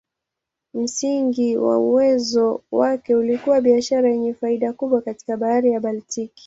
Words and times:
Msingi 0.73 1.57
wa 1.57 1.79
uwezo 1.79 2.61
wake 2.71 3.15
ulikuwa 3.15 3.61
biashara 3.61 4.09
yenye 4.09 4.33
faida 4.33 4.73
kubwa 4.73 5.01
katika 5.01 5.37
Bahari 5.37 5.71
ya 5.71 5.79
Baltiki. 5.79 6.33